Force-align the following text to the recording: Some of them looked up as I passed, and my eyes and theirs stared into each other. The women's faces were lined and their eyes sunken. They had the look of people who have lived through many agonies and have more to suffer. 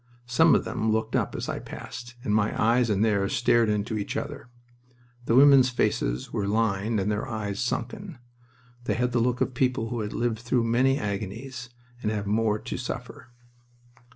Some 0.25 0.55
of 0.55 0.65
them 0.65 0.91
looked 0.91 1.15
up 1.15 1.35
as 1.35 1.47
I 1.47 1.59
passed, 1.59 2.15
and 2.23 2.33
my 2.33 2.59
eyes 2.59 2.89
and 2.89 3.05
theirs 3.05 3.33
stared 3.35 3.69
into 3.69 3.99
each 3.99 4.17
other. 4.17 4.49
The 5.25 5.35
women's 5.35 5.69
faces 5.69 6.33
were 6.33 6.47
lined 6.47 6.99
and 6.99 7.11
their 7.11 7.27
eyes 7.27 7.59
sunken. 7.59 8.17
They 8.85 8.95
had 8.95 9.11
the 9.11 9.19
look 9.19 9.41
of 9.41 9.53
people 9.53 9.89
who 9.89 9.99
have 9.99 10.11
lived 10.13 10.39
through 10.39 10.63
many 10.63 10.97
agonies 10.97 11.69
and 12.01 12.09
have 12.09 12.25
more 12.25 12.57
to 12.57 12.77
suffer. 12.77 13.27